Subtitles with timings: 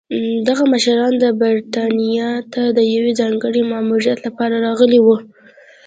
[0.47, 5.17] دغه مشران برېټانیا ته د یوه ځانګړي ماموریت لپاره راغلي وو.